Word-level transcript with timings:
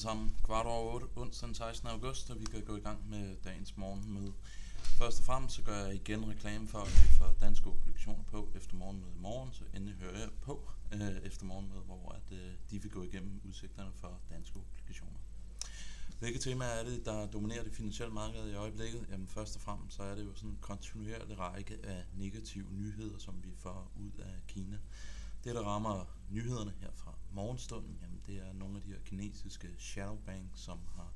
sammen. 0.00 0.34
Kvart 0.44 0.66
over 0.66 0.94
8, 0.94 1.06
onsdag 1.16 1.46
den 1.46 1.54
16. 1.54 1.88
august, 1.88 2.30
og 2.30 2.40
vi 2.40 2.44
kan 2.44 2.64
gå 2.64 2.76
i 2.76 2.80
gang 2.80 3.10
med 3.10 3.36
dagens 3.44 3.76
morgenmøde. 3.76 4.32
Først 4.98 5.18
og 5.18 5.24
fremmest 5.24 5.54
så 5.54 5.62
gør 5.62 5.76
jeg 5.76 5.94
igen 5.94 6.28
reklame 6.28 6.68
for, 6.68 6.78
at 6.78 6.88
vi 6.88 7.08
får 7.18 7.36
danske 7.40 7.66
obligationer 7.66 8.24
på 8.24 8.48
efter 8.54 8.76
morgenmødet 8.76 9.14
i 9.14 9.20
morgen, 9.20 9.52
så 9.52 9.64
endelig 9.74 9.94
hører 9.94 10.18
jeg 10.18 10.28
på 10.40 10.70
øh, 10.92 11.16
efter 11.22 11.44
morgenmødet, 11.44 11.84
hvor 11.84 12.12
at, 12.12 12.36
øh, 12.38 12.52
de 12.70 12.82
vil 12.82 12.90
gå 12.90 13.02
igennem 13.02 13.40
udsigterne 13.44 13.90
for 13.94 14.20
danske 14.30 14.56
obligationer. 14.56 15.18
Hvilke 16.18 16.38
temaer 16.38 16.68
er 16.68 16.84
det, 16.84 17.04
der 17.04 17.26
dominerer 17.26 17.62
det 17.62 17.72
finansielle 17.72 18.14
marked 18.14 18.50
i 18.50 18.54
øjeblikket? 18.54 19.06
Jamen 19.10 19.28
først 19.28 19.56
og 19.56 19.62
fremmest 19.62 19.96
så 19.96 20.02
er 20.02 20.14
det 20.14 20.24
jo 20.24 20.34
sådan 20.34 20.50
en 20.50 20.58
kontinuerlig 20.60 21.38
række 21.38 21.78
af 21.82 22.04
negative 22.14 22.66
nyheder, 22.70 23.18
som 23.18 23.34
vi 23.44 23.50
får 23.56 23.92
ud 23.96 24.10
af 24.18 24.34
Kina. 24.48 24.78
Det, 25.44 25.54
der 25.54 25.62
rammer 25.62 26.19
nyhederne 26.30 26.72
her 26.80 26.90
fra 26.94 27.14
morgenstunden, 27.32 27.98
jamen 28.02 28.20
det 28.26 28.36
er 28.36 28.52
nogle 28.52 28.76
af 28.76 28.82
de 28.82 28.88
her 28.88 29.00
kinesiske 29.04 29.68
shadow 29.78 30.18
banks, 30.26 30.60
som 30.60 30.78
har 30.94 31.12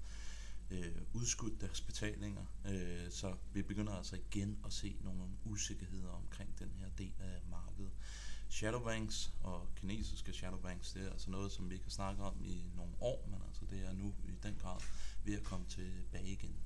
øh, 0.71 1.03
udskudt 1.13 1.61
deres 1.61 1.81
betalinger. 1.81 2.45
Øh, 2.69 3.11
så 3.11 3.35
vi 3.53 3.63
begynder 3.63 3.93
altså 3.93 4.17
igen 4.17 4.59
at 4.65 4.73
se 4.73 4.97
nogle 5.01 5.23
usikkerheder 5.45 6.11
omkring 6.11 6.59
den 6.59 6.73
her 6.81 6.89
del 6.99 7.13
af 7.21 7.41
markedet. 7.51 7.91
Shadowbanks 8.49 9.33
og 9.43 9.69
kinesiske 9.77 10.33
shadowbanks, 10.33 10.93
det 10.93 11.07
er 11.07 11.11
altså 11.11 11.31
noget, 11.31 11.53
som 11.53 11.71
vi 11.71 11.77
kan 11.77 11.91
snakke 11.91 12.23
om 12.23 12.45
i 12.45 12.65
nogle 12.77 12.93
år, 13.01 13.29
men 13.31 13.43
altså 13.47 13.65
det 13.71 13.87
er 13.87 13.93
nu 13.93 14.15
i 14.25 14.31
den 14.43 14.55
grad 14.63 14.81
ved 15.25 15.35
at 15.35 15.45
komme 15.45 15.67
tilbage 15.69 16.33
igen. 16.33 16.57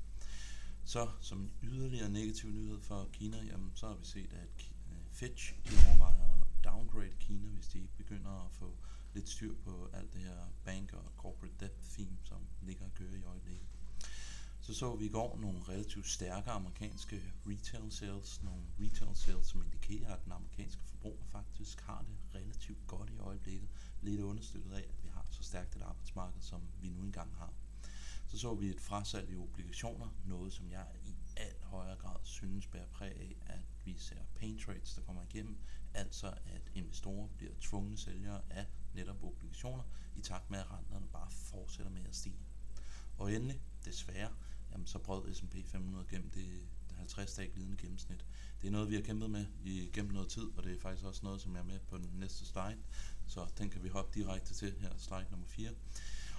Så 0.84 1.08
som 1.20 1.40
en 1.40 1.52
yderligere 1.62 2.10
negativ 2.10 2.50
nyhed 2.50 2.80
for 2.80 3.08
Kina, 3.12 3.42
jamen, 3.42 3.70
så 3.74 3.86
har 3.86 3.94
vi 3.94 4.04
set, 4.04 4.32
at 4.32 4.72
øh, 4.90 4.98
Fitch 5.10 5.54
de 5.64 5.70
overvejer 5.88 6.32
at 6.32 6.37
downgrade 6.70 7.16
Kina, 7.20 7.48
hvis 7.48 7.68
de 7.68 7.88
begynder 7.96 8.44
at 8.44 8.52
få 8.52 8.76
lidt 9.14 9.28
styr 9.28 9.54
på 9.64 9.90
alt 9.92 10.12
det 10.12 10.22
her 10.22 10.48
bank 10.64 10.92
og 10.92 11.12
corporate 11.16 11.54
debt 11.60 11.80
theme, 11.92 12.18
som 12.24 12.40
ligger 12.62 12.84
og 12.84 12.94
kører 12.94 13.14
i 13.14 13.22
øjeblikket. 13.22 13.66
Så 14.60 14.74
så 14.74 14.96
vi 14.96 15.04
i 15.04 15.08
går 15.08 15.38
nogle 15.38 15.60
relativt 15.68 16.08
stærke 16.08 16.50
amerikanske 16.50 17.22
retail 17.46 17.92
sales, 17.92 18.42
nogle 18.42 18.62
retail 18.80 19.16
sales, 19.16 19.46
som 19.46 19.62
indikerer, 19.62 20.14
at 20.14 20.24
den 20.24 20.32
amerikanske 20.32 20.82
forbruger 20.84 21.24
faktisk 21.30 21.80
har 21.80 22.04
det 22.08 22.40
relativt 22.40 22.86
godt 22.86 23.10
i 23.10 23.18
øjeblikket, 23.18 23.68
lidt 24.02 24.20
understøttet 24.20 24.72
af, 24.72 24.86
at 24.88 25.04
vi 25.04 25.08
har 25.08 25.26
så 25.30 25.42
stærkt 25.42 25.76
et 25.76 25.82
arbejdsmarked, 25.82 26.40
som 26.40 26.62
vi 26.80 26.88
nu 26.90 27.02
engang 27.02 27.36
har. 27.36 27.52
Så 28.26 28.38
så 28.38 28.54
vi 28.54 28.66
et 28.70 28.80
frasalg 28.80 29.30
i 29.30 29.36
obligationer, 29.36 30.08
noget 30.24 30.52
som 30.52 30.70
jeg 30.70 30.86
i 31.04 31.16
højere 31.68 31.96
grad 31.96 32.16
synes 32.22 32.66
bærer 32.66 32.86
præg 32.86 33.12
af, 33.20 33.36
at 33.46 33.60
vi 33.84 33.96
ser 33.98 34.16
pain 34.36 34.58
trades, 34.58 34.94
der 34.94 35.02
kommer 35.02 35.22
igennem, 35.22 35.58
altså 35.94 36.26
at 36.26 36.62
investorer 36.74 37.28
bliver 37.36 37.52
tvungne 37.60 37.98
sælgere 37.98 38.40
af 38.50 38.66
netop 38.94 39.24
obligationer, 39.24 39.84
i 40.16 40.20
takt 40.20 40.50
med 40.50 40.58
at 40.58 40.70
renterne 40.70 41.06
bare 41.12 41.30
fortsætter 41.30 41.92
med 41.92 42.04
at 42.08 42.16
stige. 42.16 42.46
Og 43.18 43.32
endelig, 43.32 43.60
desværre, 43.84 44.30
jamen 44.72 44.86
så 44.86 44.98
brød 44.98 45.34
S&P 45.34 45.54
500 45.66 46.06
gennem 46.10 46.30
det 46.30 46.68
50-dag 46.98 47.52
glidende 47.54 47.76
gennemsnit. 47.76 48.24
Det 48.62 48.66
er 48.66 48.72
noget, 48.72 48.90
vi 48.90 48.94
har 48.94 49.02
kæmpet 49.02 49.30
med 49.30 49.46
i 49.64 49.90
gennem 49.92 50.12
noget 50.12 50.28
tid, 50.28 50.50
og 50.56 50.64
det 50.64 50.76
er 50.76 50.80
faktisk 50.80 51.04
også 51.04 51.20
noget, 51.24 51.40
som 51.40 51.54
jeg 51.54 51.60
er 51.60 51.64
med 51.64 51.78
på 51.78 51.98
den 51.98 52.10
næste 52.14 52.46
slide. 52.46 52.78
Så 53.26 53.46
den 53.58 53.70
kan 53.70 53.82
vi 53.82 53.88
hoppe 53.88 54.20
direkte 54.20 54.54
til 54.54 54.74
her, 54.80 54.92
slide 54.96 55.26
nummer 55.30 55.46
4. 55.46 55.70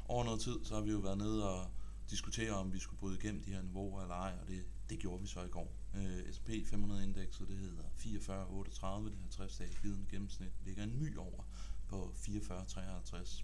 Over 0.07 0.23
noget 0.23 0.41
tid, 0.41 0.65
så 0.65 0.75
har 0.75 0.81
vi 0.81 0.91
jo 0.91 0.97
været 0.97 1.17
nede 1.17 1.49
og 1.49 1.71
diskutere, 2.09 2.51
om 2.51 2.73
vi 2.73 2.79
skulle 2.79 2.99
bryde 2.99 3.17
igennem 3.17 3.43
de 3.43 3.51
her 3.51 3.61
niveauer 3.61 4.01
eller 4.01 4.15
ej, 4.15 4.37
og 4.41 4.47
det, 4.47 4.65
det 4.89 4.99
gjorde 4.99 5.21
vi 5.21 5.27
så 5.27 5.43
i 5.43 5.47
går. 5.47 5.73
Øh, 5.95 6.33
S&P 6.33 6.49
500 6.69 7.03
indekset, 7.03 7.47
det 7.47 7.57
hedder 7.57 7.83
44,38, 7.83 9.09
det 9.09 9.17
50 9.21 9.57
dage 9.57 9.75
glidende 9.81 10.05
gennemsnit, 10.11 10.51
ligger 10.65 10.83
en 10.83 10.99
my 10.99 11.17
over 11.17 11.43
på 11.87 12.15
44,53. 12.15 13.43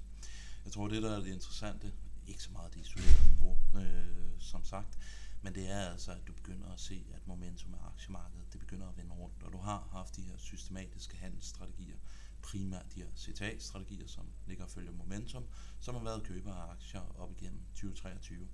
Jeg 0.65 0.71
tror, 0.73 0.87
det 0.87 1.03
der 1.03 1.15
er 1.15 1.19
det 1.19 1.33
interessante, 1.33 1.93
ikke 2.27 2.43
så 2.43 2.51
meget 2.51 2.73
det 2.73 2.79
isolerede 2.79 3.29
niveau, 3.29 3.57
øh, 3.75 4.39
som 4.39 4.65
sagt, 4.65 4.97
men 5.41 5.55
det 5.55 5.71
er 5.71 5.79
altså, 5.79 6.11
at 6.11 6.27
du 6.27 6.33
begynder 6.33 6.71
at 6.71 6.79
se, 6.79 7.05
at 7.13 7.27
momentum 7.27 7.73
af 7.73 7.87
aktiemarkedet, 7.87 8.53
det 8.53 8.59
begynder 8.59 8.87
at 8.89 8.97
vende 8.97 9.11
rundt, 9.11 9.43
og 9.43 9.53
du 9.53 9.57
har 9.57 9.87
haft 9.91 10.15
de 10.15 10.21
her 10.21 10.37
systematiske 10.37 11.17
handelsstrategier, 11.17 11.97
primært 12.45 12.95
de 12.95 12.99
her 12.99 13.09
CTA-strategier, 13.15 14.07
som 14.07 14.25
ligger 14.47 14.63
og 14.63 14.69
følger 14.69 14.91
momentum, 14.91 15.45
som 15.79 15.95
har 15.95 16.03
været 16.03 16.23
køber 16.23 16.53
af 16.53 16.71
aktier 16.71 17.19
op 17.19 17.31
igennem 17.31 17.61
2023. 17.73 18.47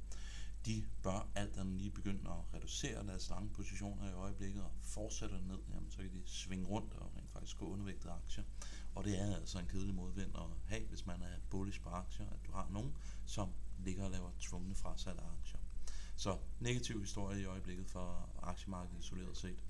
De 0.66 0.85
bør 1.03 1.29
alt 1.35 1.57
andet 1.57 1.78
lige 1.78 1.91
begynde 1.91 2.29
at 2.29 2.53
reducere 2.53 3.07
deres 3.07 3.29
lange 3.29 3.50
positioner 3.50 4.09
i 4.09 4.13
øjeblikket 4.13 4.63
og 4.63 4.72
fortsætter 4.81 5.41
ned, 5.41 5.59
jamen, 5.74 5.91
så 5.91 5.97
kan 5.97 6.12
de 6.12 6.22
svinge 6.25 6.66
rundt 6.66 6.94
og 6.94 7.12
rent 7.18 7.31
faktisk 7.31 7.57
gå 7.57 7.66
undervægtede 7.66 8.13
aktier. 8.13 8.44
Og 8.96 9.03
det 9.03 9.19
er 9.19 9.35
altså 9.35 9.59
en 9.59 9.68
kedelig 9.68 9.96
modvind 9.96 10.35
at 10.35 10.44
have, 10.66 10.88
hvis 10.88 11.06
man 11.06 11.22
er 11.22 11.35
bullish 11.50 11.81
på 11.81 11.90
aktier, 11.90 12.25
at 12.25 12.40
du 12.47 12.52
har 12.52 12.68
nogen, 12.72 12.96
som 13.25 13.50
ligger 13.79 14.03
og 14.03 14.12
laver 14.12 14.31
tvungne 14.40 14.75
frasalg 14.75 15.19
af 15.19 15.31
aktier. 15.40 15.59
Så 16.16 16.38
negativ 16.59 17.00
historie 17.00 17.41
i 17.41 17.46
øjeblikket 17.46 17.88
for 17.88 18.29
aktiemarkedet 18.44 19.00
isoleret 19.00 19.38
set. 19.38 19.63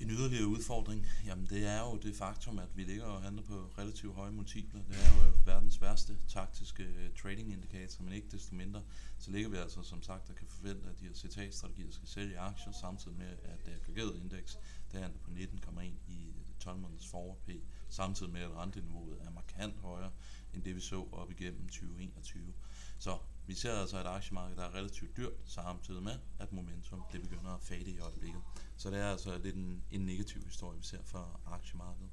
En 0.00 0.10
yderligere 0.10 0.46
udfordring, 0.46 1.06
jamen 1.26 1.46
det 1.46 1.66
er 1.66 1.80
jo 1.80 1.96
det 1.96 2.16
faktum, 2.16 2.58
at 2.58 2.76
vi 2.76 2.82
ligger 2.82 3.04
og 3.04 3.22
handler 3.22 3.42
på 3.42 3.54
relativt 3.78 4.14
høje 4.14 4.30
multipler. 4.30 4.82
Det 4.82 4.96
er 4.96 5.14
jo 5.16 5.30
øh, 5.30 5.46
verdens 5.46 5.80
værste 5.80 6.18
taktiske 6.28 6.82
øh, 6.82 7.10
trading 7.22 7.52
indikator, 7.52 8.04
men 8.04 8.12
ikke 8.12 8.28
desto 8.30 8.54
mindre, 8.54 8.82
så 9.18 9.30
ligger 9.30 9.48
vi 9.48 9.56
altså 9.56 9.82
som 9.82 10.02
sagt 10.02 10.30
og 10.30 10.36
kan 10.36 10.46
forvente, 10.48 10.88
at 10.88 11.00
de 11.00 11.04
her 11.04 11.14
CTA-strategier 11.14 11.92
skal 11.92 12.08
sælge 12.08 12.38
aktier, 12.38 12.72
samtidig 12.72 13.18
med, 13.18 13.26
at 13.26 13.66
det 13.66 13.72
aggregerede 13.72 14.20
indeks, 14.20 14.58
der 14.92 15.00
handler 15.00 15.20
på 15.20 15.30
19,1 15.30 15.82
i 16.08 16.28
øh, 16.28 16.34
12 16.60 16.78
måneders 16.78 17.06
forward 17.06 17.38
P, 17.46 17.50
samtidig 17.88 18.32
med, 18.32 18.40
at 18.40 18.56
renteniveauet 18.56 19.18
er 19.20 19.30
markant 19.30 19.78
højere 19.78 20.10
end 20.56 20.64
det, 20.64 20.74
vi 20.74 20.80
så 20.80 21.08
op 21.12 21.30
igennem 21.30 21.68
2021. 21.68 22.54
Så 22.98 23.18
vi 23.46 23.54
ser 23.54 23.72
altså 23.72 24.00
et 24.00 24.06
aktiemarked, 24.06 24.56
der 24.56 24.62
er 24.62 24.74
relativt 24.74 25.16
dyrt, 25.16 25.32
samtidig 25.46 26.02
med, 26.02 26.18
at 26.38 26.52
momentum 26.52 27.02
det 27.12 27.22
begynder 27.22 27.50
at 27.50 27.62
fade 27.62 27.90
i 27.90 27.98
øjeblikket. 27.98 28.40
Så 28.76 28.90
det 28.90 28.98
er 28.98 29.10
altså 29.10 29.38
lidt 29.38 29.56
en, 29.56 29.82
en 29.90 30.00
negativ 30.00 30.44
historie, 30.44 30.78
vi 30.78 30.84
ser 30.84 31.02
for 31.04 31.40
aktiemarkedet. 31.46 32.10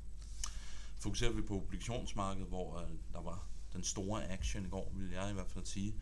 Fokuserer 0.99 1.31
vi 1.31 1.41
på 1.41 1.55
obligationsmarkedet, 1.55 2.47
hvor 2.47 2.79
øh, 2.79 2.89
der 3.13 3.21
var 3.21 3.47
den 3.73 3.83
store 3.83 4.29
action 4.29 4.65
i 4.65 4.69
går, 4.69 4.91
vil 4.95 5.09
jeg 5.09 5.29
i 5.29 5.33
hvert 5.33 5.51
fald 5.51 5.65
sige, 5.65 5.95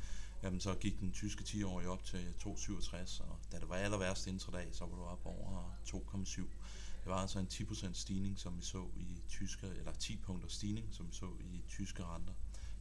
jamen 0.43 0.59
så 0.59 0.73
gik 0.75 0.99
den 0.99 1.11
tyske 1.11 1.43
10-årige 1.43 1.89
op 1.89 2.03
til 2.03 2.33
2,67, 2.39 3.23
og 3.23 3.39
da 3.51 3.59
det 3.59 3.69
var 3.69 3.75
aller 3.75 3.97
værst 3.97 4.27
intradag, 4.27 4.67
så 4.71 4.85
var 4.85 4.95
du 4.95 5.03
op 5.03 5.25
over 5.25 5.77
2,7. 5.87 6.41
Det 7.03 7.09
var 7.09 7.15
altså 7.15 7.39
en 7.39 7.47
10% 7.51 7.93
stigning, 7.93 8.39
som 8.39 8.57
vi 8.57 8.63
så 8.63 8.87
i 8.95 9.21
tyske, 9.29 9.67
eller 9.67 9.91
10 9.91 10.17
punkter 10.17 10.49
stigning, 10.49 10.87
som 10.91 11.07
vi 11.07 11.13
så 11.13 11.25
i 11.39 11.63
tyske 11.69 12.03
renter. 12.03 12.33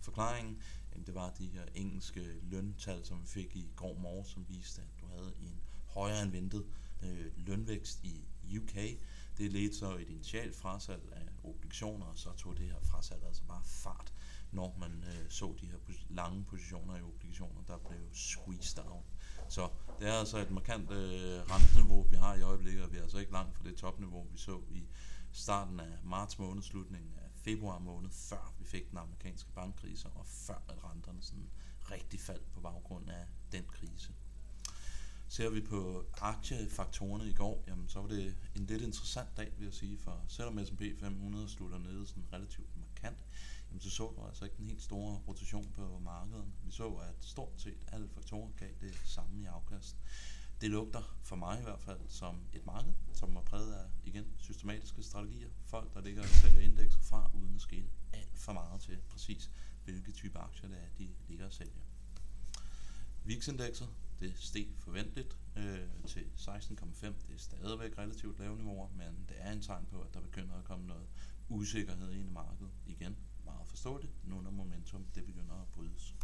Forklaringen, 0.03 0.63
jamen 0.93 1.07
det 1.07 1.15
var 1.15 1.31
de 1.31 1.47
her 1.47 1.65
engelske 1.75 2.25
løntal, 2.43 3.05
som 3.05 3.23
vi 3.23 3.27
fik 3.27 3.57
i 3.57 3.71
går 3.77 3.99
morgen, 3.99 4.27
som 4.27 4.47
viste, 4.49 4.83
at 4.83 5.01
du 5.01 5.07
havde 5.07 5.33
en 5.41 5.61
højere 5.87 6.23
end 6.23 6.31
ventet 6.31 6.67
øh, 7.03 7.27
lønvækst 7.37 8.05
i 8.05 8.29
UK. 8.59 8.75
Det 9.39 9.53
ledte 9.53 9.77
så 9.77 9.97
et 9.97 10.09
initialt 10.09 10.57
frasalg 10.57 11.13
af 11.13 11.29
obligationer, 11.45 12.07
og 12.07 12.19
så 12.19 12.33
tog 12.33 12.57
det 12.57 12.67
her 12.67 12.81
frasalg 12.81 13.25
altså 13.27 13.43
bare 13.49 13.63
fart, 13.65 14.13
når 14.53 14.77
man 14.79 15.05
øh, 15.07 15.31
så 15.31 15.55
de 15.61 15.67
her 15.67 15.79
lange 16.09 16.45
positioner 16.45 16.97
i 16.97 17.03
obligationer, 17.03 17.63
der 17.67 17.79
blev 17.79 18.01
squeezed 18.13 18.79
out. 18.79 19.05
Så 19.49 19.69
det 19.99 20.09
er 20.09 20.13
altså 20.13 20.39
et 20.39 20.51
markant 20.51 20.91
øh, 20.91 21.41
renteniveau, 21.51 22.03
vi 22.03 22.17
har 22.17 22.35
i 22.35 22.43
øjeblikket, 22.43 22.85
og 22.85 22.93
vi 22.93 22.97
er 22.99 23.03
altså 23.03 23.19
ikke 23.19 23.33
langt 23.33 23.57
fra 23.57 23.65
det 23.65 23.77
topniveau, 23.77 24.27
vi 24.33 24.39
så 24.39 24.61
i 24.71 24.89
starten 25.33 25.81
af 25.81 25.99
marts 26.05 26.39
måned, 26.39 26.63
slutningen 26.63 27.19
af 27.19 27.31
februar 27.35 27.79
måned, 27.79 28.11
før 28.11 28.55
vi 28.59 28.65
fik 28.65 28.91
den 28.91 28.99
amerikanske 28.99 29.53
bankkrise, 29.53 30.09
og 30.09 30.27
før 30.27 30.63
at 30.69 30.85
renterne 30.85 31.23
sådan 31.23 31.51
rigtig 31.91 32.21
faldt 32.21 32.53
på 32.53 32.61
baggrund 32.61 33.11
af 33.11 33.27
den 33.53 33.65
krise. 33.73 34.13
Ser 35.31 35.51
vi 35.51 35.61
på 35.61 36.07
aktiefaktorerne 36.21 37.29
i 37.29 37.33
går, 37.33 37.65
jamen 37.67 37.89
så 37.89 38.01
var 38.01 38.09
det 38.09 38.37
en 38.57 38.67
lidt 38.67 38.83
interessant 38.83 39.37
dag, 39.37 39.53
vil 39.59 39.65
jeg 39.65 39.75
sige, 39.75 39.99
for 39.99 40.25
selvom 40.29 40.67
S&P 40.67 40.83
500 41.01 41.49
slutter 41.49 41.79
nede 41.79 42.07
sådan 42.07 42.25
relativt 42.33 42.77
markant, 42.77 43.25
jamen 43.69 43.81
så 43.81 43.91
så 43.91 44.13
du 44.17 44.27
altså 44.27 44.45
ikke 44.45 44.57
den 44.57 44.65
helt 44.65 44.83
store 44.83 45.23
rotation 45.29 45.73
på 45.75 45.99
markedet. 45.99 46.45
Vi 46.65 46.71
så, 46.71 46.89
at 46.89 47.15
stort 47.21 47.53
set 47.57 47.87
alle 47.93 48.09
faktorer 48.09 48.51
gav 48.57 48.69
det 48.81 48.95
samme 49.05 49.43
i 49.43 49.45
afkast. 49.45 49.97
Det 50.61 50.71
lugter 50.71 51.19
for 51.23 51.37
mig 51.37 51.61
i 51.61 51.63
hvert 51.63 51.81
fald 51.81 52.01
som 52.09 52.37
et 52.53 52.67
marked, 52.67 52.93
som 53.13 53.37
er 53.37 53.43
præget 53.43 53.73
af 53.73 53.87
igen 54.05 54.27
systematiske 54.39 55.03
strategier. 55.03 55.51
Folk, 55.67 55.95
der 55.95 56.01
ligger 56.01 56.23
og 56.23 56.29
sælger 56.29 56.61
indekser 56.61 57.01
fra, 57.01 57.31
uden 57.35 57.55
at 57.55 57.61
skille 57.61 57.91
alt 58.13 58.39
for 58.39 58.53
meget 58.53 58.81
til 58.81 58.99
præcis, 59.09 59.51
hvilke 59.85 60.13
type 60.13 60.39
aktier 60.39 60.69
det 60.69 60.79
er, 60.79 60.89
de 60.99 61.09
ligger 61.29 61.47
og 61.47 61.53
sælger. 61.53 61.81
VIX-indekset, 63.25 63.89
det 64.21 64.35
steg 64.39 64.69
forventeligt 64.79 65.39
øh, 65.57 65.89
til 66.07 66.25
16,5. 66.37 67.07
Det 67.07 67.35
er 67.35 67.39
stadigvæk 67.39 67.99
relativt 67.99 68.39
lave 68.39 68.57
niveauer, 68.57 68.89
men 68.89 69.25
det 69.29 69.37
er 69.39 69.53
en 69.53 69.63
tegn 69.63 69.87
på, 69.91 70.01
at 70.01 70.15
der 70.15 70.21
begynder 70.21 70.55
at 70.55 70.65
komme 70.65 70.87
noget 70.87 71.07
usikkerhed 71.49 72.13
ind 72.13 72.27
i 72.29 72.33
markedet 72.33 72.73
igen. 72.87 73.17
Meget 73.45 73.69
forståeligt, 73.69 74.13
nu 74.25 74.41
når 74.41 74.51
momentum 74.51 75.07
det 75.15 75.25
begynder 75.25 75.55
at 75.55 75.69
brydes. 75.69 76.15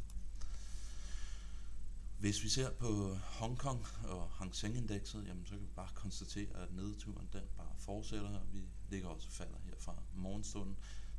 Hvis 2.18 2.44
vi 2.44 2.48
ser 2.48 2.70
på 2.70 3.14
Hongkong 3.14 3.86
og 4.04 4.30
Hang 4.30 4.54
Seng-indekset, 4.54 5.26
jamen 5.26 5.46
så 5.46 5.54
kan 5.54 5.62
vi 5.62 5.72
bare 5.76 5.88
konstatere, 5.94 6.56
at 6.62 6.72
nedturen 6.72 7.28
den 7.32 7.42
bare 7.56 7.74
fortsætter. 7.78 8.40
Vi 8.52 8.68
ligger 8.88 9.08
også 9.08 9.30
falder 9.30 9.58
her 9.64 9.74
fra 9.78 10.02
morgenstunden. 10.14 10.76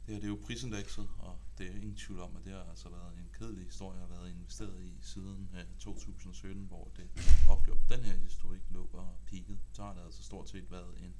Det 0.07 0.15
her 0.15 0.21
det 0.21 0.27
er 0.27 0.31
jo 0.31 0.39
prisindekset, 0.45 1.07
og 1.19 1.38
det 1.57 1.68
er 1.68 1.75
ingen 1.75 1.95
tvivl 1.95 2.19
om, 2.19 2.36
at 2.36 2.45
det 2.45 2.54
har 2.54 2.63
altså 2.69 2.89
været 2.89 3.18
en 3.18 3.30
kedelig 3.39 3.65
historie, 3.65 4.00
har 4.00 4.07
været 4.07 4.30
investeret 4.30 4.83
i 4.83 4.94
siden 5.01 5.50
øh, 5.54 5.63
2017, 5.80 6.65
hvor 6.65 6.92
det 6.95 7.09
opgjort 7.50 7.77
på 7.77 7.94
den 7.94 8.04
her 8.04 8.18
historik 8.18 8.62
lå 8.69 8.89
og 8.94 9.15
peaked. 9.25 9.57
Så 9.74 9.83
har 9.83 9.94
det 9.94 10.01
altså 10.01 10.24
stort 10.24 10.50
set 10.50 10.71
været 10.71 10.98
en 11.04 11.13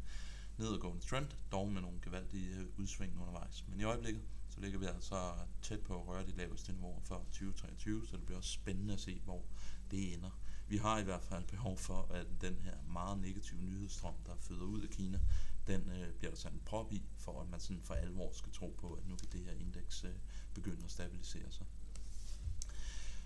nedadgående 0.58 1.06
trend, 1.06 1.28
dog 1.52 1.72
med 1.72 1.82
nogle 1.82 2.00
gevaldige 2.02 2.56
øh, 2.56 2.66
udsving 2.78 3.20
undervejs. 3.20 3.66
Men 3.68 3.80
i 3.80 3.84
øjeblikket, 3.84 4.24
så 4.50 4.60
ligger 4.60 4.80
vi 4.80 4.86
altså 4.86 5.34
tæt 5.62 5.80
på 5.80 6.02
at 6.02 6.08
røre 6.08 6.26
de 6.26 6.32
laveste 6.32 6.72
niveauer 6.72 7.02
for 7.04 7.16
2023, 7.16 8.08
så 8.08 8.18
det 8.18 8.26
bliver 8.26 8.38
også 8.38 8.52
spændende 8.52 8.94
at 8.94 9.00
se, 9.00 9.22
hvor 9.26 9.46
det 9.92 10.14
ender. 10.14 10.40
Vi 10.68 10.78
har 10.78 11.00
i 11.00 11.04
hvert 11.04 11.24
fald 11.24 11.48
behov 11.48 11.78
for, 11.78 12.08
at 12.12 12.28
den 12.42 12.56
her 12.56 12.76
meget 12.90 13.20
negative 13.20 13.62
nyhedsstrøm, 13.62 14.16
der 14.26 14.36
føder 14.36 14.66
ud 14.66 14.82
af 14.82 14.90
Kina, 14.90 15.20
den 15.68 15.90
øh, 15.90 16.14
bliver 16.14 16.32
der 16.32 16.38
sat 16.38 16.54
en 16.54 16.62
prop 16.66 16.94
i, 16.94 17.04
for 17.18 17.42
at 17.42 17.50
man 17.50 17.60
sådan 17.60 17.82
for 17.82 17.94
alvor 17.94 18.32
skal 18.34 18.52
tro 18.52 18.76
på, 18.80 18.94
at 18.94 19.08
nu 19.08 19.16
kan 19.16 19.28
det 19.32 19.42
her 19.46 19.52
indeks 19.52 20.04
øh, 20.04 20.12
begynde 20.54 20.84
at 20.84 20.92
stabilisere 20.92 21.52
sig. 21.52 21.66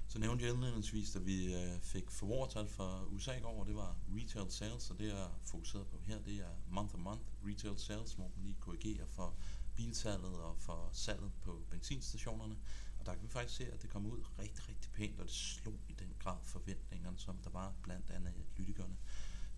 Så 0.08 0.20
nævnte 0.20 0.46
jeg 0.46 0.54
indledningsvis, 0.54 1.16
at 1.16 1.26
vi 1.26 1.56
øh, 1.56 1.80
fik 1.82 2.10
forbrugertal 2.10 2.68
fra 2.68 3.06
USA 3.06 3.38
i 3.38 3.40
går, 3.40 3.60
og 3.60 3.68
det 3.68 3.76
var 3.76 3.98
retail 4.10 4.52
sales, 4.52 4.90
og 4.90 5.00
det 5.00 5.12
er 5.12 5.40
fokuseret 5.44 5.88
på 5.88 6.00
her, 6.00 6.22
det 6.22 6.36
er 6.36 6.50
month 6.70 6.96
on 6.96 7.02
month 7.02 7.24
retail 7.46 7.80
sales, 7.80 8.14
hvor 8.14 8.32
man 8.36 8.44
lige 8.44 8.58
korrigerer 8.60 9.06
for 9.06 9.36
biltallet 9.76 10.34
og 10.34 10.58
for 10.58 10.90
salget 10.94 11.32
på 11.42 11.64
benzinstationerne. 11.70 12.58
Og 13.00 13.06
der 13.06 13.14
kan 13.14 13.24
vi 13.24 13.28
faktisk 13.28 13.56
se, 13.56 13.72
at 13.72 13.82
det 13.82 13.90
kom 13.90 14.06
ud 14.06 14.24
rigtig, 14.40 14.70
rigtig 14.70 14.92
pænt, 14.92 15.20
og 15.20 15.26
det 15.26 15.34
slog 15.34 15.80
i 15.90 15.94
den 15.94 16.14
grad 16.20 16.38
forventningerne, 16.44 17.18
som 17.18 17.38
der 17.38 17.50
var 17.50 17.74
blandt 17.84 18.10
andet 18.10 18.34
lyttikerne. 18.38 18.98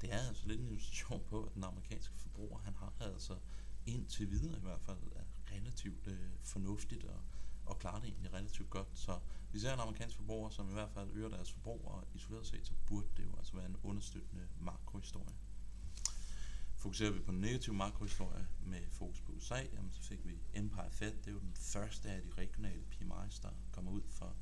Det 0.03 0.13
er 0.13 0.27
altså 0.27 0.47
lidt 0.47 0.59
en 0.61 0.67
illustration 0.67 1.23
på, 1.29 1.43
at 1.43 1.53
den 1.53 1.63
amerikanske 1.63 2.15
forbruger, 2.17 2.59
han 2.59 2.73
har 2.73 2.93
altså 2.99 3.37
indtil 3.85 4.31
videre 4.31 4.57
i 4.57 4.61
hvert 4.61 4.81
fald 4.81 4.97
relativt 5.51 6.07
øh, 6.07 6.29
fornuftigt 6.41 7.03
og, 7.03 7.19
og 7.65 7.79
klarer 7.79 7.99
det 7.99 8.09
egentlig 8.09 8.33
relativt 8.33 8.69
godt. 8.69 8.87
Så 8.93 9.19
vi 9.51 9.59
ser 9.59 9.73
en 9.73 9.79
amerikansk 9.79 10.15
forbruger, 10.15 10.49
som 10.49 10.69
i 10.69 10.73
hvert 10.73 10.91
fald 10.91 11.09
øger 11.13 11.29
deres 11.29 11.51
forbrug, 11.51 11.81
og 11.85 12.07
isoleret 12.13 12.47
set, 12.47 12.67
så 12.67 12.73
burde 12.87 13.07
det 13.17 13.23
jo 13.23 13.35
altså 13.37 13.55
være 13.55 13.65
en 13.65 13.77
understøttende 13.83 14.47
makrohistorie. 14.59 15.32
Fokuserer 16.83 17.11
vi 17.11 17.19
på 17.19 17.31
den 17.31 17.41
negative 17.41 17.75
makrohistorie 17.75 18.47
med 18.65 18.79
fokus 18.89 19.21
på 19.21 19.31
USA, 19.31 19.55
jamen 19.73 19.91
så 19.91 20.01
fik 20.01 20.25
vi 20.25 20.37
Empire 20.53 20.91
Fed, 20.91 21.11
det 21.11 21.27
er 21.27 21.31
jo 21.31 21.39
den 21.39 21.53
første 21.53 22.09
af 22.09 22.21
de 22.21 22.41
regionale 22.41 22.83
PMI's, 22.91 23.41
der 23.41 23.49
kommer 23.71 23.91
ud 23.91 24.01
fra 24.09 24.33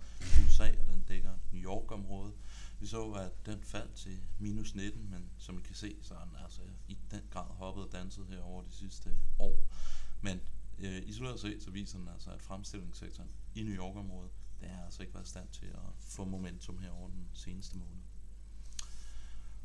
USA, 0.46 0.72
og 0.82 0.88
den 0.88 1.04
dækker 1.08 1.34
New 1.52 1.64
York-området. 1.64 2.34
Vi 2.80 2.88
så, 2.88 3.12
at 3.12 3.46
den 3.46 3.64
faldt 3.64 3.94
til 3.94 4.20
minus 4.40 4.76
19, 4.76 5.10
men 5.10 5.30
som 5.38 5.58
I 5.60 5.62
kan 5.62 5.76
se, 5.76 5.96
så 6.02 6.14
er 6.14 6.26
den 6.26 6.36
altså 6.44 6.62
i 6.88 6.98
den 7.12 7.22
grad 7.30 7.56
hoppet 7.56 7.86
og 7.86 7.92
danset 7.92 8.28
her 8.28 8.42
over 8.42 8.64
de 8.64 8.72
sidste 8.72 9.18
år. 9.40 9.56
Men 10.22 10.42
øh, 10.80 11.02
isoleret 11.10 11.40
set, 11.40 11.64
så 11.64 11.72
viser 11.72 11.98
den 11.98 12.08
altså, 12.08 12.32
at 12.32 12.42
fremstillingssektoren 12.42 13.30
i 13.56 13.64
New 13.64 13.76
York-området, 13.76 14.32
det 14.60 14.70
har 14.70 14.86
altså 14.86 15.02
ikke 15.02 15.14
været 15.14 15.26
i 15.26 15.30
stand 15.30 15.48
til 15.50 15.66
at 15.66 15.94
få 16.00 16.26
momentum 16.26 16.78
her 16.78 16.92
over 16.92 17.10
den 17.10 17.30
seneste 17.34 17.78
måned. 17.78 18.02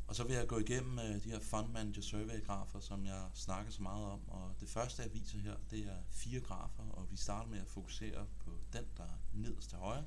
Og 0.07 0.15
så 0.15 0.23
vil 0.23 0.35
jeg 0.35 0.47
gå 0.47 0.57
igennem 0.57 0.99
øh, 0.99 1.23
de 1.23 1.29
her 1.29 1.39
Fund 1.39 1.69
Manager 1.69 2.01
Survey 2.01 2.45
grafer, 2.45 2.79
som 2.79 3.05
jeg 3.05 3.29
snakker 3.33 3.71
så 3.71 3.81
meget 3.81 4.05
om. 4.05 4.29
Og 4.29 4.55
det 4.59 4.69
første, 4.69 5.01
jeg 5.01 5.13
viser 5.13 5.39
her, 5.39 5.55
det 5.71 5.79
er 5.79 5.97
fire 6.11 6.39
grafer, 6.39 6.83
og 6.89 7.11
vi 7.11 7.17
starter 7.17 7.49
med 7.49 7.59
at 7.59 7.67
fokusere 7.67 8.27
på 8.39 8.51
den, 8.73 8.85
der 8.97 9.03
er 9.03 9.17
nederst 9.33 9.69
til 9.69 9.77
højre. 9.77 10.05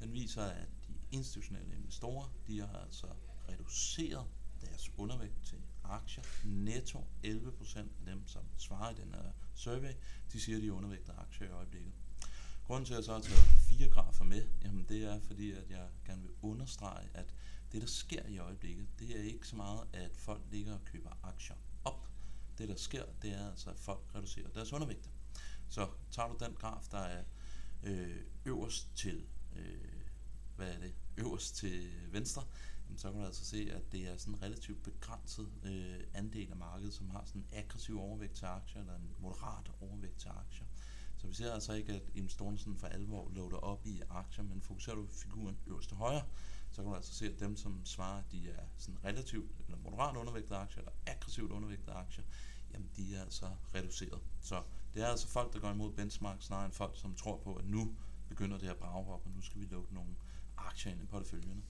Den 0.00 0.12
viser, 0.12 0.42
at 0.42 0.68
de 0.88 0.94
institutionelle 1.10 1.74
investorer, 1.74 2.28
de 2.46 2.60
har 2.60 2.78
altså 2.78 3.06
reduceret 3.48 4.26
deres 4.60 4.90
undervægt 4.96 5.44
til 5.44 5.58
aktier. 5.84 6.24
Netto 6.44 7.04
11% 7.24 7.78
af 7.78 8.06
dem, 8.06 8.26
som 8.26 8.42
svarer 8.58 8.90
i 8.90 8.94
den 8.94 9.14
her 9.14 9.32
survey, 9.54 9.92
de 10.32 10.40
siger, 10.40 10.56
at 10.56 10.62
de 10.62 11.12
er 11.12 11.18
aktier 11.18 11.48
i 11.48 11.50
øjeblikket. 11.50 11.92
Grunden 12.64 12.86
til, 12.86 12.94
at 12.94 12.96
jeg 12.96 13.04
så 13.04 13.12
har 13.12 13.20
taget 13.20 13.40
fire 13.40 13.88
grafer 13.88 14.24
med, 14.24 14.48
jamen 14.64 14.84
det 14.88 15.04
er 15.04 15.20
fordi, 15.20 15.52
at 15.52 15.70
jeg 15.70 15.88
gerne 16.06 16.22
vil 16.22 16.30
understrege, 16.42 17.08
at 17.14 17.34
det, 17.72 17.80
der 17.80 17.86
sker 17.86 18.26
i 18.26 18.38
øjeblikket, 18.38 18.88
det 18.98 19.18
er 19.18 19.22
ikke 19.22 19.48
så 19.48 19.56
meget, 19.56 19.88
at 19.92 20.16
folk 20.16 20.42
ligger 20.50 20.74
og 20.74 20.84
køber 20.84 21.10
aktier 21.22 21.56
op. 21.84 22.08
Det, 22.58 22.68
der 22.68 22.76
sker, 22.76 23.04
det 23.22 23.32
er 23.32 23.50
altså, 23.50 23.70
at 23.70 23.78
folk 23.78 24.00
reducerer 24.14 24.48
deres 24.48 24.72
undervægt. 24.72 25.10
Så 25.68 25.88
tager 26.10 26.28
du 26.28 26.44
den 26.44 26.54
graf, 26.54 26.84
der 26.90 26.98
er 26.98 27.24
øh, 27.82 28.16
øverst 28.44 28.96
til, 28.96 29.26
øh, 29.56 30.02
hvad 30.56 30.74
er 30.74 30.78
det, 30.78 30.94
øverst 31.16 31.56
til 31.56 31.90
venstre, 32.12 32.44
så 32.96 33.10
kan 33.10 33.20
du 33.20 33.26
altså 33.26 33.44
se, 33.44 33.70
at 33.72 33.92
det 33.92 34.00
er 34.00 34.16
sådan 34.16 34.34
en 34.34 34.42
relativt 34.42 34.82
begrænset 34.82 35.48
øh, 35.64 36.00
andel 36.14 36.50
af 36.50 36.56
markedet, 36.56 36.94
som 36.94 37.10
har 37.10 37.24
sådan 37.24 37.40
en 37.40 37.46
aggressiv 37.52 38.00
overvægt 38.00 38.34
til 38.34 38.44
aktier, 38.44 38.80
eller 38.80 38.94
en 38.94 39.10
moderat 39.18 39.70
overvægt 39.80 40.18
til 40.18 40.28
aktier. 40.28 40.66
Så 41.16 41.26
vi 41.26 41.34
ser 41.34 41.52
altså 41.52 41.72
ikke, 41.72 41.92
at 41.92 42.02
investorerne 42.14 42.58
sådan 42.58 42.76
for 42.76 42.86
alvor 42.86 43.30
loader 43.34 43.56
op 43.56 43.86
i 43.86 44.02
aktier, 44.10 44.44
men 44.44 44.62
fokuserer 44.62 44.96
du 44.96 45.06
på 45.06 45.14
figuren 45.14 45.58
øverst 45.66 45.88
til 45.88 45.96
højre, 45.96 46.22
så 46.72 46.82
kan 46.82 46.90
man 46.90 46.96
altså 46.96 47.14
se, 47.14 47.26
at 47.26 47.40
dem, 47.40 47.56
som 47.56 47.84
svarer, 47.84 48.18
at 48.18 48.32
de 48.32 48.50
er 48.50 48.62
sådan 48.76 49.04
relativt 49.04 49.50
eller 49.64 49.78
moderat 49.78 50.16
undervægtede 50.16 50.56
aktier, 50.56 50.78
eller 50.78 50.92
aggressivt 51.06 51.52
undervægtede 51.52 51.92
aktier, 51.92 52.24
jamen 52.72 52.90
de 52.96 53.16
er 53.16 53.20
altså 53.20 53.46
reduceret. 53.74 54.20
Så 54.40 54.62
det 54.94 55.02
er 55.02 55.06
altså 55.06 55.28
folk, 55.28 55.52
der 55.52 55.58
går 55.58 55.70
imod 55.70 55.92
benchmark, 55.92 56.42
snarere 56.42 56.64
end 56.64 56.72
folk, 56.72 56.96
som 56.96 57.14
tror 57.14 57.36
på, 57.36 57.54
at 57.54 57.64
nu 57.64 57.96
begynder 58.28 58.58
det 58.58 58.68
at 58.68 58.76
brage 58.76 59.06
op, 59.06 59.26
og 59.26 59.30
nu 59.34 59.40
skal 59.40 59.60
vi 59.60 59.66
lukke 59.66 59.94
nogle 59.94 60.14
aktier 60.56 60.92
ind 60.92 61.02
i 61.02 61.06
porteføljerne. 61.06 61.62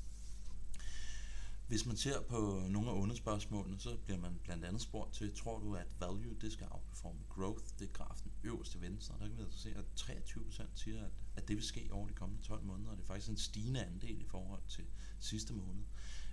Hvis 1.66 1.86
man 1.86 1.96
ser 1.96 2.20
på 2.20 2.62
nogle 2.68 2.90
af 2.90 2.94
underspørgsmålene, 2.94 3.80
så 3.80 3.96
bliver 4.04 4.18
man 4.18 4.40
blandt 4.44 4.64
andet 4.64 4.82
spurgt 4.82 5.14
til, 5.14 5.34
tror 5.34 5.58
du, 5.58 5.74
at 5.74 5.86
value 6.00 6.36
det 6.40 6.52
skal 6.52 6.66
outperforme 6.70 7.20
growth? 7.28 7.64
Det 7.78 7.88
er 7.88 7.92
grafen 7.92 8.32
øverst 8.44 8.70
til 8.70 8.80
venstre. 8.80 9.14
Der 9.20 9.28
kan 9.28 9.36
vi 9.36 9.42
altså 9.42 9.58
se, 9.58 9.74
at 9.76 9.84
23% 10.00 10.62
siger, 10.74 11.04
at, 11.04 11.12
at 11.36 11.48
det 11.48 11.56
vil 11.56 11.64
ske 11.64 11.88
over 11.92 12.08
de 12.08 12.14
kommende 12.14 12.42
12 12.42 12.64
måneder, 12.64 12.90
og 12.90 12.96
det 12.96 13.02
er 13.02 13.06
faktisk 13.06 13.30
en 13.30 13.36
stigende 13.36 13.84
andel 13.84 14.20
i 14.20 14.24
forhold 14.24 14.62
til 14.68 14.84
sidste 15.20 15.52
måned. 15.52 15.84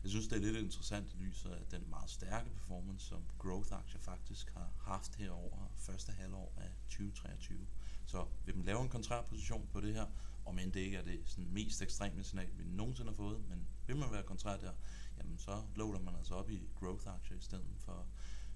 Jeg 0.04 0.12
synes, 0.12 0.28
det 0.28 0.38
er 0.38 0.42
lidt 0.42 0.58
interessant 0.58 1.14
i 1.14 1.24
lyset 1.24 1.50
af 1.50 1.66
den 1.72 1.90
meget 1.90 2.10
stærke 2.10 2.50
performance, 2.50 3.06
som 3.06 3.24
growth-aktier 3.40 4.00
faktisk 4.00 4.54
har 4.54 4.74
haft 4.82 5.16
her 5.16 5.32
over 5.32 5.72
første 5.76 6.12
halvår 6.12 6.54
af 6.58 6.70
2023. 6.90 7.68
Så 8.06 8.26
vil 8.46 8.56
man 8.56 8.66
lave 8.66 8.82
en 8.82 8.90
kontrærposition 8.90 9.70
på 9.72 9.82
det 9.82 9.94
her, 9.94 10.06
om 10.46 10.60
end 10.60 10.72
det 10.72 10.80
ikke 10.80 10.98
er 10.98 11.04
det 11.04 11.20
sådan 11.26 11.48
mest 11.52 11.82
ekstreme 11.82 12.24
signal, 12.24 12.50
vi 12.58 12.64
nogensinde 12.64 13.10
har 13.10 13.16
fået, 13.16 13.50
men 13.50 13.68
vil 13.88 13.96
man 13.96 14.12
være 14.12 14.24
kontrær 14.24 14.58
der, 14.58 14.74
jamen 15.20 15.38
så 15.38 15.64
loader 15.76 16.00
man 16.00 16.16
altså 16.16 16.34
op 16.34 16.50
i 16.50 16.62
growth-aktier 16.80 17.38
i 17.38 17.42
stedet 17.42 17.76
for 17.78 18.08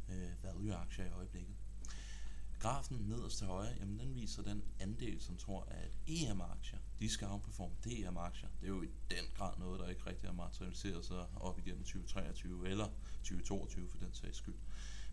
øh, 0.09 0.43
value-aktier 0.43 1.05
i 1.05 1.09
øjeblikket. 1.09 1.55
Grafen 2.59 2.97
nederst 2.97 3.37
til 3.37 3.47
højre, 3.47 3.75
jamen 3.79 3.99
den 3.99 4.15
viser 4.15 4.43
den 4.43 4.63
andel, 4.79 5.21
som 5.21 5.37
tror, 5.37 5.67
at 5.71 5.97
EM-aktier, 6.07 6.79
de 6.99 7.09
skal 7.09 7.27
outperforme 7.27 7.75
DM-aktier. 7.85 8.49
Det 8.61 8.65
er 8.65 8.73
jo 8.73 8.81
i 8.81 8.89
den 9.09 9.25
grad 9.35 9.57
noget, 9.57 9.79
der 9.79 9.89
ikke 9.89 10.05
rigtig 10.05 10.29
har 10.29 10.33
materialiseret 10.33 11.05
sig 11.05 11.25
op 11.35 11.59
igennem 11.59 11.83
2023 11.83 12.69
eller 12.69 12.87
2022 13.17 13.89
for 13.89 13.97
den 13.97 14.13
sags 14.13 14.37
skyld. 14.37 14.55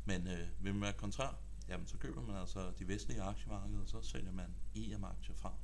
Men 0.04 0.26
øh, 0.26 0.48
vil 0.60 0.72
man 0.72 0.82
være 0.82 0.92
kontrær, 0.92 1.38
jamen 1.68 1.86
så 1.86 1.96
køber 1.96 2.22
man 2.22 2.36
altså 2.36 2.72
de 2.78 2.88
vestlige 2.88 3.22
aktiemarkeder, 3.22 3.80
og 3.80 3.88
så 3.88 4.02
sælger 4.02 4.32
man 4.32 4.54
EM-aktier 4.74 5.34
fra. 5.34 5.54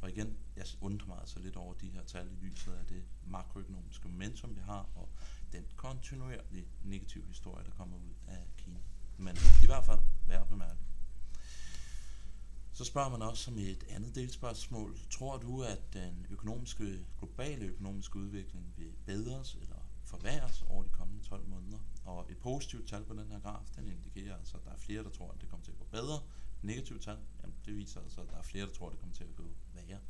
Og 0.00 0.10
igen, 0.10 0.36
jeg 0.56 0.66
undrer 0.80 1.06
mig 1.06 1.18
altså 1.20 1.38
lidt 1.38 1.56
over 1.56 1.74
de 1.74 1.88
her 1.88 2.02
tal 2.02 2.26
i 2.26 2.46
lyset 2.46 2.72
af 2.72 2.86
det 2.86 3.04
makroøkonomiske 3.26 4.08
momentum, 4.08 4.56
vi 4.56 4.60
har, 4.60 4.88
og 4.94 5.08
den 5.52 5.64
kontinuerlige 5.76 6.66
negative 6.82 7.24
historie, 7.26 7.64
der 7.64 7.70
kommer 7.70 7.96
ud 7.96 8.14
af 8.28 8.46
Kina. 8.56 8.78
Men 9.18 9.36
i 9.62 9.66
hvert 9.66 9.84
fald 9.84 10.00
værd 10.26 10.42
at 10.42 10.48
bemærke. 10.48 10.80
Så 12.72 12.84
spørger 12.84 13.08
man 13.08 13.22
også 13.22 13.42
som 13.44 13.58
et 13.58 13.84
andet 13.88 14.14
delspørgsmål, 14.14 14.98
tror 15.10 15.38
du, 15.38 15.62
at 15.62 15.92
den 15.92 16.26
økonomiske, 16.30 17.06
globale 17.18 17.64
økonomiske 17.64 18.16
udvikling 18.18 18.74
vil 18.76 18.92
bedres 19.06 19.54
eller 19.54 19.88
forværres 20.04 20.64
over 20.68 20.82
de 20.82 20.88
kommende 20.88 21.24
12 21.24 21.46
måneder? 21.46 21.78
Og 22.04 22.26
et 22.30 22.38
positivt 22.38 22.88
tal 22.88 23.04
på 23.04 23.14
den 23.14 23.30
her 23.30 23.40
graf, 23.40 23.66
den 23.76 23.88
indikerer 23.88 24.36
altså, 24.36 24.56
at 24.56 24.64
der 24.64 24.70
er 24.70 24.76
flere, 24.76 25.02
der 25.04 25.10
tror, 25.10 25.32
at 25.32 25.40
det 25.40 25.48
kommer 25.48 25.64
til 25.64 25.72
at 25.72 25.78
gå 25.78 25.84
bedre 25.84 26.20
negative 26.64 26.98
tal, 26.98 27.18
jamen 27.42 27.56
det 27.64 27.76
viser 27.76 28.00
altså, 28.00 28.20
at 28.20 28.28
der 28.30 28.36
er 28.36 28.42
flere, 28.42 28.66
der 28.66 28.72
tror, 28.72 28.90
det 28.90 28.98
kommer 28.98 29.14
til 29.14 29.24
at 29.24 29.34
gå 29.34 29.44
værre. 29.74 30.00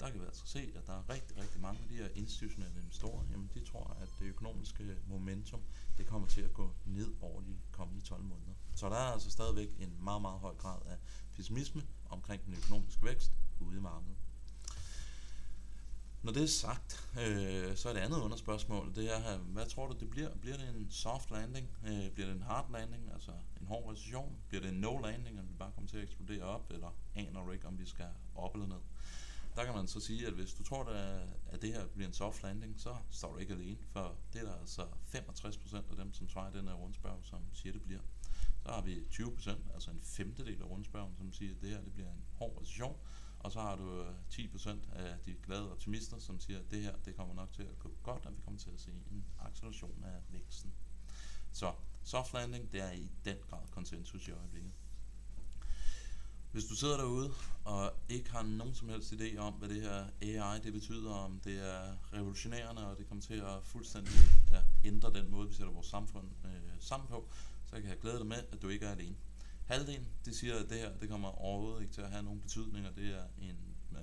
Der 0.00 0.10
kan 0.10 0.20
vi 0.20 0.24
altså 0.24 0.46
se, 0.46 0.72
at 0.74 0.86
der 0.86 0.92
er 0.92 1.10
rigtig, 1.10 1.36
rigtig 1.36 1.60
mange 1.60 1.82
af 1.82 1.88
de 1.88 1.94
her 1.94 2.08
institutionelle 2.14 2.80
investorer, 2.80 3.24
jamen 3.30 3.50
de 3.54 3.60
tror, 3.60 3.96
at 4.02 4.08
det 4.18 4.26
økonomiske 4.26 4.96
momentum, 5.06 5.62
det 5.98 6.06
kommer 6.06 6.28
til 6.28 6.40
at 6.40 6.52
gå 6.54 6.74
ned 6.84 7.14
over 7.20 7.40
de 7.40 7.56
kommende 7.72 8.00
12 8.04 8.22
måneder. 8.22 8.54
Så 8.74 8.88
der 8.88 8.96
er 8.96 9.12
altså 9.12 9.30
stadigvæk 9.30 9.68
en 9.78 10.04
meget, 10.04 10.22
meget 10.22 10.40
høj 10.40 10.54
grad 10.54 10.80
af 10.86 10.96
pessimisme 11.34 11.82
omkring 12.10 12.44
den 12.44 12.54
økonomiske 12.54 13.04
vækst 13.04 13.32
ude 13.60 13.76
i 13.76 13.80
markedet. 13.80 14.16
Når 16.24 16.32
det 16.32 16.42
er 16.42 16.46
sagt, 16.46 17.10
øh, 17.20 17.76
så 17.76 17.88
er 17.88 17.92
det 17.92 18.00
andet 18.00 18.20
underspørgsmål, 18.20 18.94
det 18.94 19.16
er, 19.16 19.38
hvad 19.38 19.66
tror 19.66 19.86
du 19.86 19.96
det 20.00 20.10
bliver? 20.10 20.34
Bliver 20.34 20.56
det 20.56 20.68
en 20.68 20.90
soft 20.90 21.30
landing? 21.30 21.68
Øh, 21.86 22.10
bliver 22.10 22.26
det 22.26 22.36
en 22.36 22.42
hard 22.42 22.72
landing, 22.72 23.10
altså 23.12 23.30
en 23.60 23.66
hård 23.66 23.92
recession? 23.92 24.36
Bliver 24.48 24.62
det 24.62 24.70
en 24.70 24.80
no 24.80 24.98
landing, 24.98 25.40
om 25.40 25.48
vi 25.48 25.54
bare 25.58 25.70
kommer 25.74 25.90
til 25.90 25.96
at 25.96 26.02
eksplodere 26.02 26.42
op, 26.42 26.70
eller 26.70 26.96
aner 27.14 27.44
du 27.44 27.50
ikke, 27.50 27.66
om 27.66 27.78
vi 27.78 27.86
skal 27.86 28.06
op 28.34 28.54
eller 28.54 28.66
ned? 28.66 28.76
Der 29.56 29.64
kan 29.64 29.74
man 29.74 29.86
så 29.86 30.00
sige, 30.00 30.26
at 30.26 30.32
hvis 30.32 30.54
du 30.54 30.62
tror, 30.62 30.84
at 31.52 31.62
det 31.62 31.72
her 31.72 31.86
bliver 31.86 32.08
en 32.08 32.14
soft 32.14 32.42
landing, 32.42 32.80
så 32.80 32.96
står 33.10 33.32
du 33.32 33.38
ikke 33.38 33.54
alene, 33.54 33.78
for 33.92 34.16
det 34.32 34.40
er 34.40 34.44
der 34.44 34.58
altså 34.60 34.82
65% 34.82 35.76
af 35.76 35.96
dem, 35.96 36.12
som 36.12 36.28
svarer 36.28 36.54
i 36.54 36.58
den 36.58 36.68
her 36.68 36.74
rundspørg, 36.74 37.18
som 37.22 37.40
siger, 37.52 37.72
det 37.72 37.82
bliver. 37.82 38.00
Så 38.62 38.72
har 38.72 38.82
vi 38.82 38.94
20%, 38.94 39.50
altså 39.74 39.90
en 39.90 40.00
femtedel 40.02 40.62
af 40.62 40.66
rundspørgen, 40.70 41.14
som 41.16 41.32
siger, 41.32 41.54
at 41.54 41.60
det 41.62 41.70
her 41.70 41.80
det 41.80 41.92
bliver 41.92 42.08
en 42.08 42.24
hård 42.32 42.58
recession. 42.60 42.96
Og 43.44 43.52
så 43.52 43.60
har 43.60 43.76
du 43.76 44.02
øh, 44.02 44.14
10% 44.32 44.92
af 44.92 45.18
de 45.26 45.34
glade 45.34 45.72
optimister, 45.72 46.18
som 46.18 46.40
siger, 46.40 46.58
at 46.58 46.70
det 46.70 46.82
her 46.82 46.94
det 47.04 47.16
kommer 47.16 47.34
nok 47.34 47.52
til 47.52 47.62
at 47.62 47.78
gå 47.78 47.90
godt, 48.02 48.26
og 48.26 48.36
vi 48.36 48.40
kommer 48.44 48.60
til 48.60 48.70
at 48.70 48.80
se 48.80 48.90
en 48.90 49.24
acceleration 49.40 50.04
af 50.04 50.22
væksten. 50.28 50.74
Så 51.52 51.72
soft 52.04 52.32
landing, 52.34 52.72
det 52.72 52.80
er 52.80 52.92
i 52.92 53.10
den 53.24 53.36
grad 53.50 53.66
konsensus 53.70 54.28
i 54.28 54.30
øjeblikket. 54.30 54.72
Hvis 56.52 56.64
du 56.64 56.74
sidder 56.74 56.96
derude 56.96 57.30
og 57.64 57.92
ikke 58.08 58.30
har 58.30 58.42
nogen 58.42 58.74
som 58.74 58.88
helst 58.88 59.12
idé 59.12 59.38
om, 59.38 59.52
hvad 59.52 59.68
det 59.68 59.82
her 59.82 60.06
AI 60.22 60.60
det 60.60 60.72
betyder, 60.72 61.10
om 61.10 61.40
det 61.40 61.58
er 61.58 61.96
revolutionerende, 62.12 62.86
og 62.86 62.98
det 62.98 63.08
kommer 63.08 63.22
til 63.22 63.40
at 63.40 63.64
fuldstændig 63.64 64.12
ja, 64.50 64.62
ændre 64.84 65.12
den 65.12 65.30
måde, 65.30 65.48
vi 65.48 65.54
sætter 65.54 65.72
vores 65.72 65.86
samfund 65.86 66.28
øh, 66.44 66.50
sammen 66.80 67.08
på, 67.08 67.28
så 67.66 67.80
kan 67.80 67.90
jeg 67.90 67.98
glæde 67.98 68.18
dig 68.18 68.26
med, 68.26 68.44
at 68.52 68.62
du 68.62 68.68
ikke 68.68 68.86
er 68.86 68.90
alene. 68.90 69.16
Halvdelen, 69.66 70.08
de 70.24 70.34
siger, 70.34 70.58
at 70.58 70.70
det 70.70 70.78
her 70.78 70.90
det 71.00 71.08
kommer 71.08 71.28
overhovedet 71.28 71.82
ikke 71.82 71.94
til 71.94 72.00
at 72.00 72.10
have 72.10 72.22
nogen 72.22 72.40
betydning, 72.40 72.86
og 72.86 72.96
det 72.96 73.14
er, 73.14 73.24
en, 73.38 73.76
øh, 73.92 73.98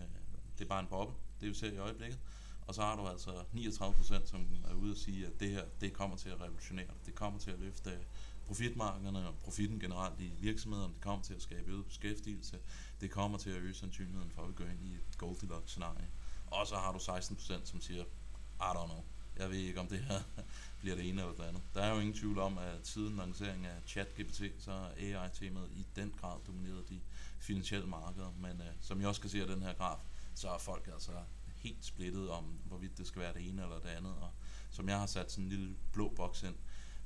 det 0.57 0.63
er 0.63 0.69
bare 0.69 0.79
en 0.79 0.87
boble, 0.87 1.15
det 1.41 1.49
vi 1.49 1.53
ser 1.53 1.71
i 1.71 1.77
øjeblikket. 1.77 2.19
Og 2.67 2.75
så 2.75 2.81
har 2.81 2.95
du 2.95 3.07
altså 3.07 3.43
39%, 3.53 4.27
som 4.27 4.47
er 4.69 4.73
ude 4.73 4.91
og 4.91 4.97
sige, 4.97 5.27
at 5.27 5.39
det 5.39 5.49
her 5.49 5.65
det 5.81 5.93
kommer 5.93 6.17
til 6.17 6.29
at 6.29 6.41
revolutionere. 6.41 6.89
Det 7.05 7.15
kommer 7.15 7.39
til 7.39 7.51
at 7.51 7.59
løfte 7.59 7.99
profitmarkederne 8.47 9.27
og 9.27 9.35
profitten 9.43 9.79
generelt 9.79 10.19
i 10.19 10.33
virksomhederne. 10.39 10.93
Det 10.93 11.01
kommer 11.01 11.23
til 11.23 11.33
at 11.33 11.41
skabe 11.41 11.71
øget 11.71 11.85
beskæftigelse. 11.85 12.59
Det 13.01 13.11
kommer 13.11 13.37
til 13.37 13.49
at 13.49 13.57
øge 13.57 13.73
sandsynligheden 13.73 14.31
for, 14.31 14.41
at 14.41 14.49
vi 14.49 14.53
går 14.53 14.63
ind 14.63 14.81
i 14.81 14.93
et 14.93 15.17
Goldilocks-scenarie. 15.17 16.07
Og 16.47 16.67
så 16.67 16.75
har 16.75 16.91
du 16.91 16.97
16%, 16.97 17.65
som 17.65 17.81
siger, 17.81 18.03
I 18.03 18.71
don't 18.77 18.85
know. 18.85 19.03
Jeg 19.37 19.49
ved 19.49 19.57
ikke, 19.57 19.79
om 19.79 19.87
det 19.87 19.99
her 19.99 20.19
bliver 20.81 20.95
det 20.95 21.09
ene 21.09 21.21
eller 21.21 21.33
det 21.33 21.43
andet. 21.43 21.61
Der 21.73 21.81
er 21.81 21.93
jo 21.93 21.99
ingen 21.99 22.15
tvivl 22.15 22.39
om, 22.39 22.57
at 22.57 22.87
siden 22.87 23.15
lanceringen 23.15 23.65
af 23.65 23.81
ChatGPT, 23.87 24.41
så 24.59 24.71
er 24.71 24.89
AI-temaet 24.97 25.69
i 25.71 25.87
den 25.95 26.13
grad 26.21 26.39
domineret 26.47 26.89
de 26.89 26.99
finansielle 27.39 27.87
markeder. 27.87 28.31
Men 28.39 28.61
øh, 28.61 28.67
som 28.81 28.99
jeg 28.99 29.07
også 29.07 29.21
kan 29.21 29.29
se 29.29 29.41
af 29.41 29.47
den 29.47 29.61
her 29.61 29.73
graf, 29.73 29.99
så 30.35 30.49
er 30.49 30.57
folk 30.57 30.89
altså 30.93 31.11
helt 31.55 31.85
splittet 31.85 32.29
om, 32.29 32.43
hvorvidt 32.43 32.97
det 32.97 33.07
skal 33.07 33.21
være 33.21 33.33
det 33.33 33.49
ene 33.49 33.61
eller 33.61 33.79
det 33.79 33.89
andet. 33.89 34.15
Og 34.15 34.31
som 34.69 34.89
jeg 34.89 34.99
har 34.99 35.05
sat 35.05 35.31
sådan 35.31 35.43
en 35.43 35.49
lille 35.49 35.75
blå 35.93 36.13
boks 36.15 36.43
ind, 36.43 36.55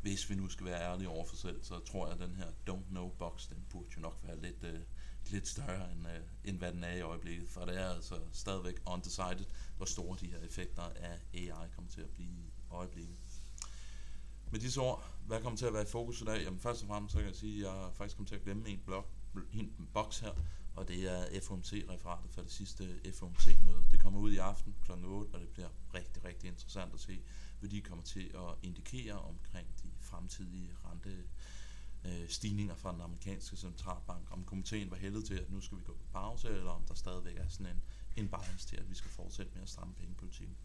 hvis 0.02 0.30
vi 0.30 0.36
nu 0.36 0.50
skal 0.50 0.66
være 0.66 0.82
ærlige 0.82 1.10
over 1.10 1.26
for 1.26 1.36
selv, 1.36 1.64
så 1.64 1.80
tror 1.80 2.06
jeg, 2.08 2.14
at 2.14 2.30
den 2.30 2.36
her 2.36 2.48
don't 2.70 2.90
know 2.90 3.10
box, 3.10 3.48
den 3.50 3.66
burde 3.70 3.88
jo 3.96 4.02
nok 4.02 4.20
være 4.24 4.42
lidt, 4.42 4.64
øh, 4.64 4.80
lidt 5.32 5.48
større, 5.48 5.92
end, 5.92 6.08
øh, 6.08 6.20
end 6.44 6.58
hvad 6.58 6.72
den 6.74 6.84
er 6.84 6.94
i 6.94 7.02
øjeblikket. 7.02 7.50
For 7.50 7.66
det 7.66 7.78
er 7.80 7.90
altså 7.90 8.20
stadigvæk 8.32 8.76
undecided, 8.86 9.46
hvor 9.78 9.86
store 9.86 10.18
de 10.22 10.28
her 10.28 10.40
effekter 10.40 10.82
af 10.82 11.20
AI 11.34 11.68
kommer 11.76 11.92
til 11.92 12.02
at 12.02 12.10
blive 12.10 12.30
i 12.30 12.52
øjeblikket. 12.72 13.16
Med 14.52 14.60
disse 14.60 14.82
ord, 14.82 15.12
hvad 15.28 15.42
kommer 15.42 15.58
til 15.58 15.66
at 15.66 15.74
være 15.74 15.84
i 15.84 15.86
fokus 15.86 16.22
i 16.22 16.26
dag? 16.26 16.44
Jamen 16.44 16.60
først 16.60 16.82
og 16.82 16.88
fremmest 16.88 17.14
så 17.14 17.20
kan 17.20 17.28
jeg 17.28 17.36
sige, 17.36 17.68
at 17.68 17.74
jeg 17.74 17.90
faktisk 17.94 18.18
kommer 18.18 18.28
til 18.28 18.36
at 18.36 18.44
glemme 18.44 18.70
en, 18.70 18.82
blok, 18.86 19.10
en 19.54 19.90
boks 19.94 20.20
her, 20.20 20.32
og 20.76 20.88
det 20.88 21.12
er 21.12 21.42
FOMC-referatet 21.42 22.32
for 22.32 22.42
det 22.42 22.52
sidste 22.52 23.14
FOMC-møde. 23.14 23.84
Det 23.92 24.00
kommer 24.00 24.20
ud 24.20 24.32
i 24.32 24.38
aften 24.38 24.76
kl. 24.86 24.92
8, 24.92 25.34
og 25.34 25.40
det 25.40 25.50
bliver 25.50 25.70
rigtig, 25.94 26.24
rigtig 26.24 26.48
interessant 26.48 26.94
at 26.94 27.00
se, 27.00 27.22
hvad 27.60 27.70
de 27.70 27.82
kommer 27.82 28.04
til 28.04 28.32
at 28.36 28.56
indikere 28.62 29.20
omkring 29.20 29.68
de 29.84 29.90
fremtidige 30.00 30.72
rente 30.86 31.24
øh, 32.06 32.30
stigninger 32.30 32.76
fra 32.76 32.94
den 32.94 33.02
amerikanske 33.02 33.58
centralbank, 33.58 34.28
om 34.32 34.44
komiteen 34.44 34.92
var 34.92 34.98
heldet 34.98 35.26
til, 35.26 35.34
at 35.34 35.52
nu 35.52 35.62
skal 35.62 35.78
vi 35.78 35.84
gå 35.84 35.94
på 35.94 36.06
pause, 36.12 36.48
eller 36.48 36.72
om 36.72 36.84
der 36.88 36.94
stadigvæk 36.94 37.38
er 37.38 37.48
sådan 37.48 37.66
en, 37.66 37.82
en 38.16 38.28
bias 38.28 38.66
til, 38.66 38.78
at 38.78 38.90
vi 38.90 38.96
skal 38.96 39.12
fortsætte 39.12 39.52
med 39.54 39.62
at 39.62 39.70
stramme 39.70 39.94
pengepolitikken. 39.94 40.56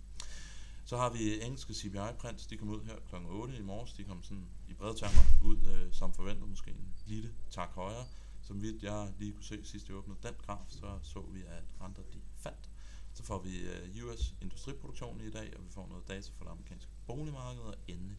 Så 0.84 0.96
har 0.96 1.10
vi 1.10 1.42
engelske 1.42 1.72
CPI-prints, 1.72 2.46
de 2.46 2.56
kom 2.56 2.68
ud 2.68 2.84
her 2.84 2.96
kl. 3.08 3.14
8 3.14 3.56
i 3.56 3.62
morges, 3.62 3.92
de 3.92 4.04
kom 4.04 4.22
sådan 4.22 4.48
i 4.68 4.74
brede 4.74 4.98
termer 4.98 5.22
ud 5.50 5.58
øh, 5.66 5.92
som 5.92 6.12
forventet, 6.12 6.48
måske 6.48 6.70
en 6.70 6.94
lille 7.06 7.34
tak 7.50 7.70
højere. 7.70 8.06
Som 8.42 8.62
vidt 8.62 8.82
jeg 8.82 9.12
lige 9.18 9.32
kunne 9.32 9.44
se 9.44 9.64
sidst 9.64 9.88
jeg 9.88 9.96
åbnede 9.96 10.18
den 10.22 10.34
graf, 10.46 10.64
så 10.68 10.98
så 11.02 11.20
vi, 11.20 11.42
at 11.42 11.64
renter 11.80 12.02
de 12.02 12.20
faldt. 12.36 12.70
Så 13.12 13.22
får 13.22 13.38
vi 13.38 13.58
øh, 13.58 14.04
US 14.04 14.34
industriproduktion 14.40 15.20
i 15.20 15.30
dag, 15.30 15.56
og 15.56 15.64
vi 15.64 15.70
får 15.70 15.86
noget 15.88 16.08
data 16.08 16.30
fra 16.38 16.44
det 16.44 16.50
amerikanske 16.50 16.90
boligmarked, 17.06 17.62
og 17.62 17.74
endelig, 17.88 18.16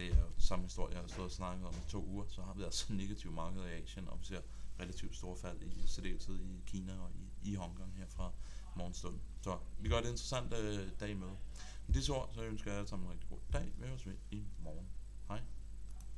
det 0.00 0.12
er 0.12 0.20
jo 0.20 0.30
samme 0.38 0.64
historie, 0.64 0.94
jeg 0.94 1.00
har 1.00 1.08
stået 1.08 1.24
og 1.24 1.32
snakket 1.32 1.66
om 1.66 1.74
i 1.74 1.90
to 1.90 2.04
uger, 2.04 2.24
så 2.28 2.42
har 2.42 2.54
vi 2.54 2.62
altså 2.62 2.92
negative 2.92 3.32
markeder 3.32 3.66
i 3.66 3.82
Asien, 3.82 4.08
og 4.08 4.20
vi 4.20 4.24
ser 4.24 4.40
relativt 4.80 5.16
store 5.16 5.36
fald 5.36 5.62
i 5.62 5.86
særdeleshed 5.86 6.40
i 6.40 6.62
Kina 6.66 6.92
og 7.00 7.10
i, 7.14 7.50
i 7.50 7.54
Hongkong 7.54 7.92
her 7.96 8.06
fra 8.08 8.32
morgenstund. 8.76 9.20
Så 9.42 9.58
vi 9.78 9.88
gør 9.88 9.96
det 10.00 10.08
interessant 10.08 10.54
øh, 10.54 10.88
dag 11.00 11.16
med. 11.16 11.28
Med 11.86 11.94
disse 11.94 12.12
ord, 12.12 12.30
så 12.34 12.42
ønsker 12.42 12.70
jeg 12.70 12.78
alle 12.78 12.88
sammen 12.88 13.06
en 13.06 13.12
rigtig 13.12 13.28
god 13.28 13.38
dag. 13.52 13.72
Vi 13.78 13.86
høres 13.86 14.06
ved 14.06 14.16
i 14.30 14.44
morgen. 14.58 14.86